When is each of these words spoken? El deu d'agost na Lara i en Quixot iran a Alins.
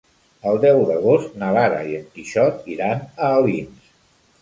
El 0.51 0.55
deu 0.63 0.81
d'agost 0.91 1.37
na 1.43 1.51
Lara 1.59 1.83
i 1.91 1.95
en 2.01 2.09
Quixot 2.17 2.67
iran 2.79 3.07
a 3.09 3.33
Alins. 3.39 3.97